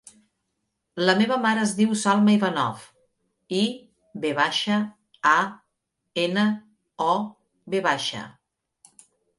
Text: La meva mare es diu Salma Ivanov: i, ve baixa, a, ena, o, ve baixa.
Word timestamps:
La 1.09 1.13
meva 1.19 1.35
mare 1.43 1.61
es 1.65 1.73
diu 1.79 1.91
Salma 2.03 2.33
Ivanov: 2.37 2.87
i, 3.59 3.61
ve 4.25 4.33
baixa, 4.43 4.79
a, 5.35 5.39
ena, 6.27 6.51
o, 7.13 7.17
ve 7.77 7.87
baixa. 7.93 8.27